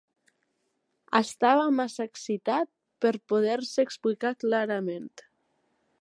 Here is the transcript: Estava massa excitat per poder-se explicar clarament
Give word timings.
Estava 1.19 1.67
massa 1.81 2.07
excitat 2.11 2.71
per 3.05 3.13
poder-se 3.33 3.87
explicar 3.89 4.37
clarament 4.45 5.09